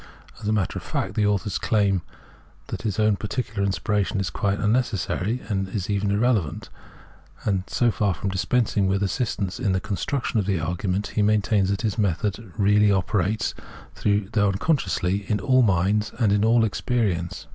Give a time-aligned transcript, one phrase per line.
[0.41, 2.01] As a matter of fact, the author's claim is
[2.69, 6.69] that his own particular inspiration is quite unnecessary, and is even irrelevant:
[7.45, 11.69] and so far from dispensing with assistance in the construction of the argument, he maintains
[11.69, 16.43] that this method really operates, though xxvi Translator's Introduction unconsciously, in all muids and in
[16.43, 17.45] all experience.